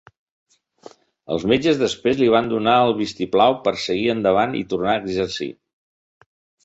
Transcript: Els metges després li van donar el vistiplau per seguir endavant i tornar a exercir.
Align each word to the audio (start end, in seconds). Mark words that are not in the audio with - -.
Els 1.35 1.43
metges 1.51 1.77
després 1.81 2.17
li 2.21 2.31
van 2.35 2.49
donar 2.53 2.75
el 2.87 2.95
vistiplau 3.03 3.59
per 3.69 3.75
seguir 3.87 4.09
endavant 4.17 4.57
i 4.63 4.67
tornar 4.73 4.97
a 4.97 5.03
exercir. 5.03 5.51